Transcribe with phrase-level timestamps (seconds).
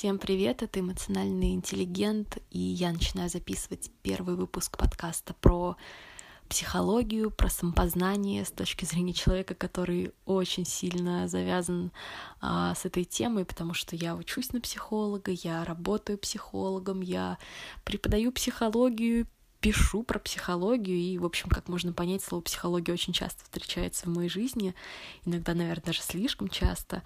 [0.00, 5.76] Всем привет, это эмоциональный интеллигент, и я начинаю записывать первый выпуск подкаста про
[6.48, 11.92] психологию, про самопознание с точки зрения человека, который очень сильно завязан
[12.40, 17.36] а, с этой темой, потому что я учусь на психолога, я работаю психологом, я
[17.84, 19.26] преподаю психологию,
[19.60, 24.08] пишу про психологию, и, в общем, как можно понять, слово психология очень часто встречается в
[24.08, 24.74] моей жизни,
[25.24, 27.02] иногда, наверное, даже слишком часто.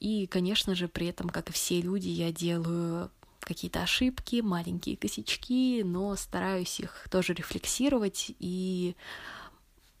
[0.00, 3.10] И, конечно же, при этом, как и все люди, я делаю
[3.40, 8.96] какие-то ошибки, маленькие косячки, но стараюсь их тоже рефлексировать и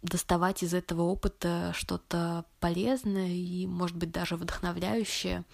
[0.02, 5.44] доставать из этого опыта что-то полезное и, может быть, даже вдохновляющее.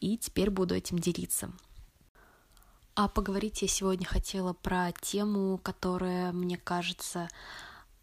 [0.00, 1.50] И теперь буду этим делиться.
[2.94, 7.28] А поговорить я сегодня хотела про тему, которая, мне кажется,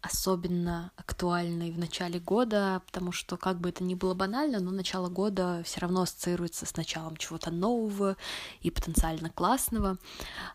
[0.00, 5.08] особенно актуальной в начале года, потому что как бы это ни было банально, но начало
[5.08, 8.16] года все равно ассоциируется с началом чего-то нового
[8.60, 9.98] и потенциально классного.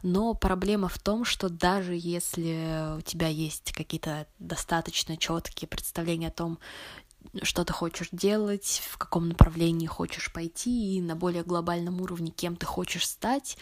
[0.02, 6.32] Но проблема в том, что даже если у тебя есть какие-то достаточно четкие представления о
[6.32, 6.58] том,
[7.44, 12.56] что ты хочешь делать, в каком направлении хочешь пойти, и на более глобальном уровне кем
[12.56, 13.58] ты хочешь стать,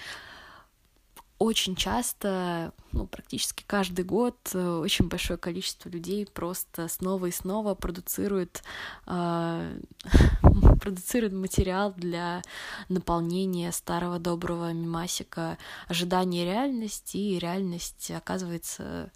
[1.42, 7.74] очень часто, ну, практически каждый год э, очень большое количество людей просто снова и снова
[7.74, 8.62] продуцирует,
[9.08, 9.80] э,
[10.82, 12.44] продуцирует материал для
[12.90, 19.12] наполнения старого доброго мимасика ожидания реальности, и реальность оказывается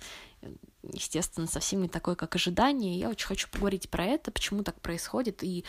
[0.81, 2.97] естественно, совсем не такой, как ожидание.
[2.97, 5.63] Я очень хочу поговорить про это, почему так происходит, и,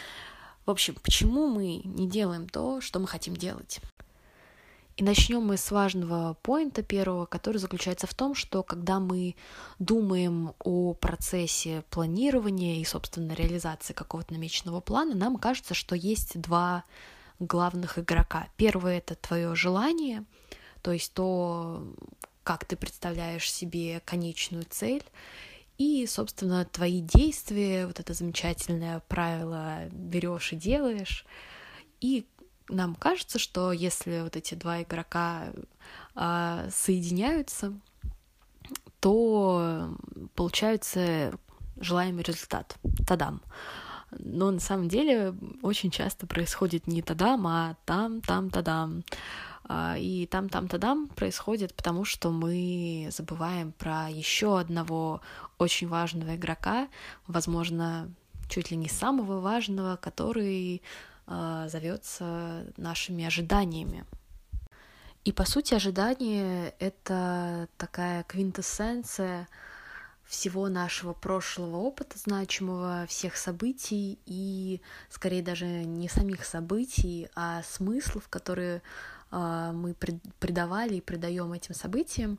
[0.65, 3.81] в общем, почему мы не делаем то, что мы хотим делать.
[4.97, 9.37] И начнем мы с важного поинта первого, который заключается в том, что когда мы
[9.79, 16.85] думаем о процессе планирования и, собственно, реализации какого-то намеченного плана, нам кажется, что есть два
[17.39, 18.49] главных игрока.
[18.57, 20.25] Первый— это твое желание,
[20.81, 21.87] то есть то,
[22.43, 25.05] как ты представляешь себе конечную цель,
[25.77, 31.27] и, собственно, твои действия, вот это замечательное правило берешь и делаешь,
[32.01, 32.27] и
[32.69, 35.53] нам кажется, что если вот эти два игрока
[36.15, 37.73] а, соединяются,
[39.01, 39.95] то
[40.35, 41.39] получается
[41.79, 42.77] желаемый результат.
[43.07, 43.41] Тадам.
[44.19, 49.05] Но на самом деле очень часто происходит не тадам, а там, там, тадам.
[49.69, 55.21] А, и там, там, тадам происходит, потому что мы забываем про еще одного
[55.59, 56.89] очень важного игрока,
[57.27, 58.09] возможно,
[58.49, 60.81] чуть ли не самого важного, который э,
[61.27, 64.05] зовется нашими ожиданиями.
[65.27, 69.49] И по сути ожидание— это такая квинтэссенция
[70.25, 78.29] всего нашего прошлого опыта значимого, всех событий и, скорее, даже не самих событий, а смыслов,
[78.29, 78.83] которые
[79.33, 79.95] э, мы
[80.39, 82.39] придавали и придаем этим событиям.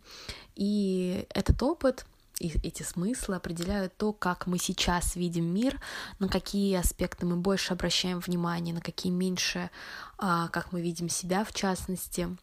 [0.56, 2.06] И этот опыт—
[2.40, 5.80] и эти смыслы определяют то, как мы сейчас видим мир,
[6.20, 9.70] на какие аспекты мы больше обращаем внимание, на какие меньше,
[10.18, 12.36] а, как мы видим себя в частности.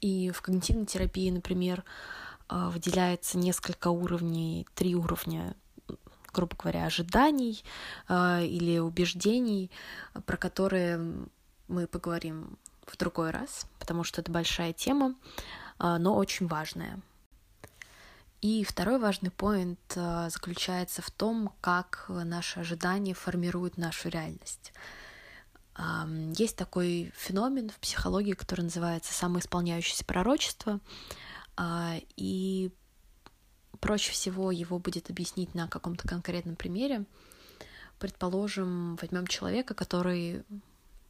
[0.00, 1.84] И в когнитивной терапии, например,
[2.48, 5.54] а, выделяется несколько уровней, три уровня
[6.32, 7.62] грубо говоря, ожиданий
[8.08, 9.70] а, или убеждений,
[10.26, 10.98] про которые
[11.68, 15.14] мы поговорим в другой раз, потому что это большая тема,
[15.78, 17.00] но очень важная.
[18.44, 24.74] И второй важный поинт э, заключается в том, как наши ожидания формируют нашу реальность.
[26.36, 30.78] Есть такой феномен в психологии, который называется самоисполняющееся пророчество,
[31.56, 32.70] а, и
[33.80, 37.06] проще всего его будет объяснить на каком-то конкретном примере.
[37.98, 40.44] Предположим, возьмем человека, который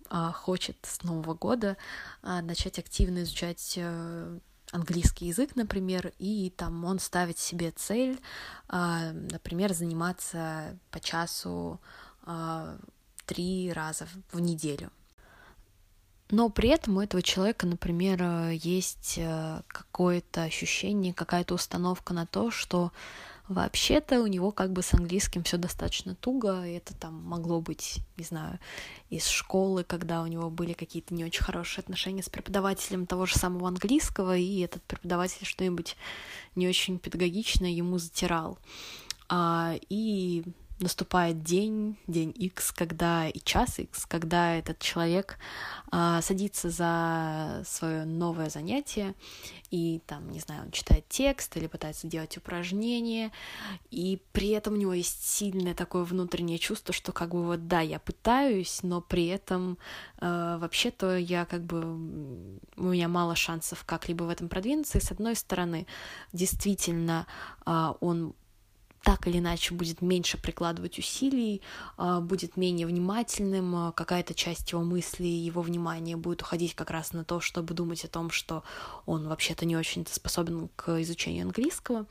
[0.09, 1.77] а, хочет с Нового года
[2.23, 4.39] а, начать активно изучать э,
[4.75, 8.21] английский язык, например, и там он ставит себе цель,
[8.69, 11.81] а, например, заниматься по часу
[12.23, 12.77] а,
[13.25, 14.91] три раза в неделю.
[16.31, 22.51] Но при этом у этого человека, например, есть э, какое-то ощущение, какая-то установка на то,
[22.51, 22.93] что
[23.49, 27.99] Вообще-то у него как бы с английским все достаточно туго, и это там могло быть,
[28.17, 28.59] не знаю,
[29.11, 33.35] из школы, когда у него были какие-то не очень хорошие отношения с преподавателем того же
[33.39, 35.97] самого английского, и этот преподаватель что-нибудь
[36.55, 38.59] не очень педагогично ему затирал.
[39.29, 40.45] А, и
[40.81, 45.39] наступает день, день X, когда и час X, когда этот человек
[45.91, 49.15] а, садится за свое новое занятие
[49.71, 53.33] и там, не знаю, он читает текст или пытается делать упражнения,
[53.91, 57.81] и при этом у него есть сильное такое внутреннее чувство, что как бы вот да,
[57.81, 59.79] я пытаюсь, но при этом
[60.21, 61.83] э, вообще-то я как бы
[62.77, 64.99] у меня мало шансов как-либо в этом продвинуться.
[64.99, 65.87] И с одной стороны,
[66.33, 67.27] действительно,
[67.67, 68.35] э, он
[69.05, 71.61] так или иначе будет меньше прикладывать усилий,
[71.97, 77.13] а, будет менее внимательным, а, какая-то часть его мыслей, его внимания будет уходить как раз
[77.13, 78.65] на то, чтобы думать о том, что
[79.05, 82.07] он вообще-то не очень способен к изучению английского.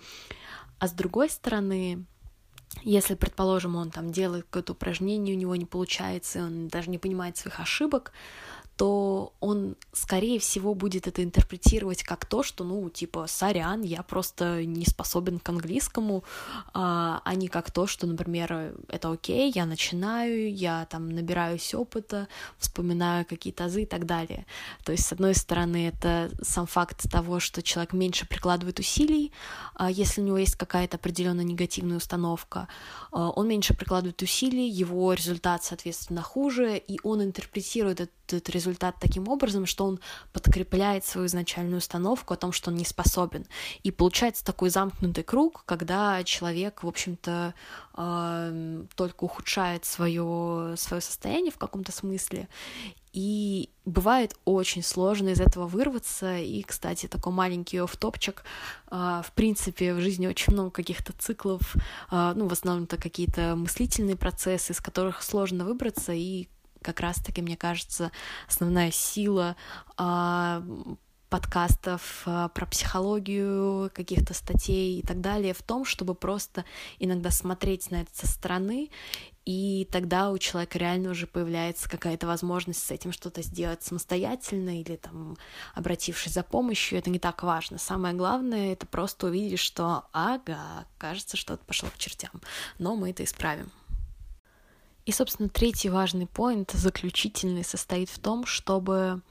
[0.77, 2.05] А с другой стороны,
[2.83, 7.37] если, предположим, он там делает какое-то упражнение, у него не получается, он даже не понимает
[7.37, 8.13] своих ошибок,
[8.77, 14.65] то он, скорее всего, будет это интерпретировать как то, что, ну, типа, сорян, я просто
[14.65, 16.23] не способен к английскому,
[16.73, 22.27] а, а не как то, что, например, это окей, я начинаю, я там набираюсь опыта,
[22.57, 24.45] вспоминаю какие-то азы и так далее.
[24.83, 29.31] То есть, с одной стороны, это сам факт того, что человек меньше прикладывает усилий,
[29.75, 32.67] а если у него есть какая-то определенная негативная установка,
[33.11, 38.95] а, он меньше прикладывает усилий, его результат, соответственно, хуже, и он интерпретирует этот этот результат
[38.99, 39.99] таким образом, что он
[40.31, 43.45] подкрепляет свою изначальную установку о том, что он не способен.
[43.83, 47.53] И получается такой замкнутый круг, когда человек, в общем-то,
[47.95, 52.47] э, только ухудшает свое, свое состояние в каком-то смысле.
[53.13, 56.39] И бывает очень сложно из этого вырваться.
[56.39, 58.43] И, кстати, такой маленький оф-топчик.
[58.87, 61.75] А, в принципе, в жизни очень много каких-то циклов,
[62.09, 66.47] а, ну, в основном это какие-то мыслительные процессы, из которых сложно выбраться, и
[66.83, 68.11] как раз-таки, мне кажется,
[68.47, 69.55] основная сила
[69.97, 70.63] а,
[71.33, 76.63] подкастов а, про психологию, каких-то статей и так далее в том, чтобы просто
[76.99, 78.91] иногда смотреть на это со стороны,
[79.43, 84.95] и тогда у человека реально уже появляется какая-то возможность с этим что-то сделать самостоятельно или
[84.95, 85.35] там
[85.73, 87.79] обратившись за помощью, это не так важно.
[87.79, 92.41] Самое главное— это просто увидеть, что ага, кажется, что-то пошло к чертям,
[92.77, 93.71] но мы это исправим.
[95.05, 99.21] И, собственно, третий важный поинт, заключительный, состоит в том, чтобы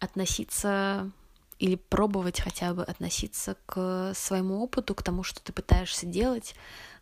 [0.00, 1.10] относиться
[1.58, 6.54] или пробовать хотя бы относиться к своему опыту, к тому, что ты пытаешься делать,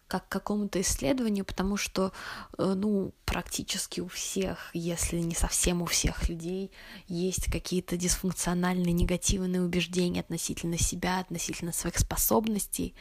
[0.09, 2.13] как к какому-то исследованию, потому что,
[2.57, 6.73] э, ну, практически у всех, если не совсем у всех людей,
[7.07, 12.95] есть какие-то дисфункциональные негативные убеждения относительно себя, относительно своих способностей,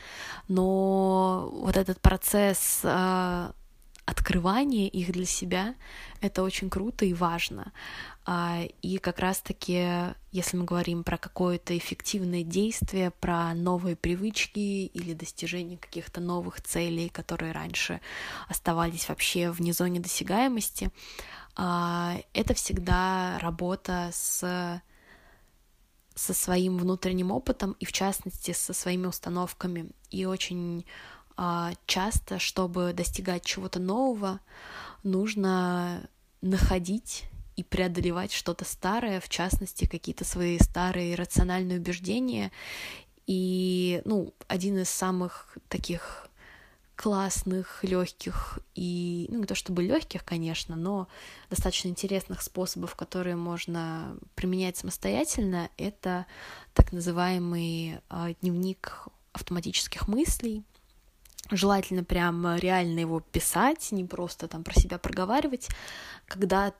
[0.49, 3.51] но вот этот процесс э,
[4.07, 5.75] открывание их для себя—
[6.21, 7.73] это очень круто и важно.
[8.25, 15.13] А, и как раз-таки, если мы говорим про какое-то эффективное действие, про новые привычки или
[15.13, 17.99] достижение каких-то новых целей, которые раньше
[18.47, 20.89] оставались вообще вне зоны досягаемости,
[21.57, 24.81] а, это всегда работа с
[26.15, 29.91] со своим внутренним опытом и, в частности, со своими установками.
[30.09, 30.83] И очень
[31.85, 34.39] часто, чтобы достигать чего-то нового,
[35.03, 36.09] нужно
[36.41, 37.25] находить
[37.55, 42.51] и преодолевать что-то старое, в частности, какие-то свои старые рациональные убеждения.
[43.25, 46.27] И, ну, один из самых таких
[46.95, 51.07] классных, легких и, ну, не то чтобы легких, конечно, но
[51.49, 56.25] достаточно интересных способов, которые можно применять самостоятельно, это
[56.73, 60.63] так называемый э, дневник автоматических мыслей.
[61.49, 65.69] Желательно прям реально его писать, не просто там про себя проговаривать,
[66.25, 66.73] когда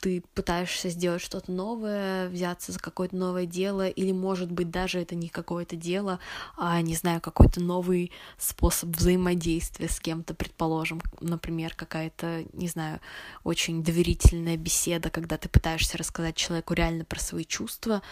[0.00, 5.16] ты пытаешься сделать что-то новое, взяться за какое-то новое дело, или, может быть, даже это
[5.16, 6.20] не какое-то дело,
[6.56, 13.00] а, не знаю, какой-то новый способ взаимодействия с кем-то, предположим, например, какая-то, не знаю,
[13.42, 18.02] очень доверительная беседа, когда ты пытаешься рассказать человеку реально про свои чувства,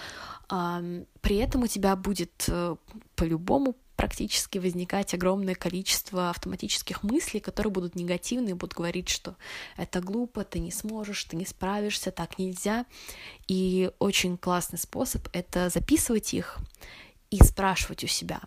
[0.49, 2.77] при этом у тебя будет э,
[3.15, 9.37] по-любому практически возникать огромное количество автоматических мыслей, которые будут негативные, будут говорить, что
[9.77, 12.87] это глупо, ты не сможешь, ты не справишься, так нельзя.
[13.47, 16.57] И очень классный способ— это записывать их
[17.31, 18.41] и спрашивать у себя,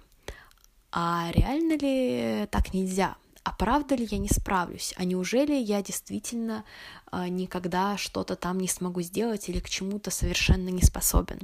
[0.92, 3.16] а реально ли так нельзя?
[3.46, 6.64] а правда ли я не справлюсь, а неужели я действительно
[7.12, 11.42] э, никогда что-то там не смогу сделать или к чему-то совершенно не способен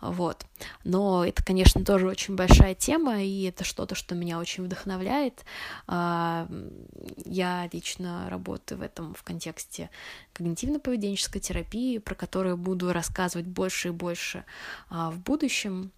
[0.00, 0.46] вот.
[0.84, 5.44] Но это, конечно, тоже очень большая тема, и это что-то, что меня очень вдохновляет.
[5.86, 6.48] А,
[7.24, 9.90] я лично работаю в этом в контексте
[10.34, 14.44] когнитивно-поведенческой терапии, про которую буду рассказывать больше и больше
[14.90, 15.92] а, в будущем.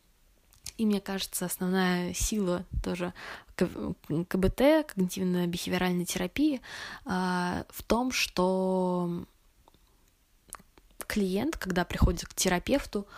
[0.77, 3.13] И мне кажется, основная сила тоже
[3.57, 6.61] КБТ, когнитивно-бихевиоральной терапии,
[7.05, 9.25] а, в том, что
[11.09, 13.09] клиент, когда приходит к терапевту,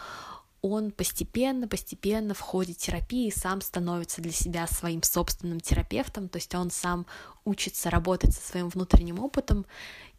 [0.63, 6.55] он постепенно, постепенно в ходе терапии сам становится для себя своим собственным терапевтом, то есть
[6.55, 7.07] он сам
[7.45, 9.67] учится работать со своим внутренним опытом.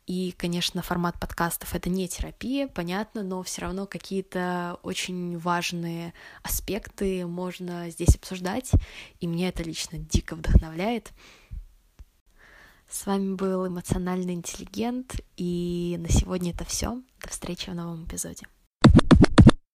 [0.07, 7.25] И, конечно, формат подкастов это не терапия, понятно, но все равно какие-то очень важные аспекты
[7.27, 8.71] можно здесь обсуждать,
[9.19, 11.11] и мне это лично дико вдохновляет.
[12.89, 17.01] С вами был эмоциональный интеллигент, и на сегодня это все.
[17.21, 18.47] До встречи в новом эпизоде.